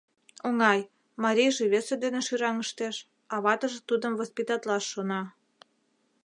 [0.47, 0.81] Оҥай,
[1.23, 2.95] марийже весе дене шӱраҥыштеш,
[3.33, 5.21] а ватыже тудым воспитатлаш шона.